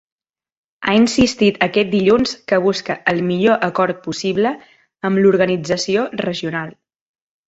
[0.85, 4.55] Ha insistit aquest dilluns que busca “el millor acord possible”
[5.11, 6.73] amb l’organització regional.